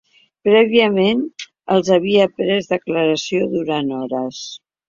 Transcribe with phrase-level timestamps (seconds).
[0.47, 1.21] Prèviament,
[1.77, 4.43] els havia pres declaració durant hores.